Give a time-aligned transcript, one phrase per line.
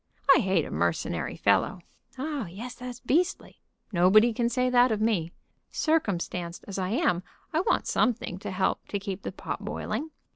[0.35, 1.79] I hate a mercenary fellow."
[2.17, 3.61] "Oh yes; that's beastly."
[3.93, 5.31] "Nobody can say that of me.
[5.69, 7.21] Circumstanced as I am,
[7.53, 10.09] I want something to help to keep the pot boiling.